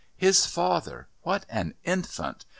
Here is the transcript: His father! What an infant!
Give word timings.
His 0.17 0.47
father! 0.47 1.09
What 1.21 1.45
an 1.47 1.75
infant! 1.83 2.45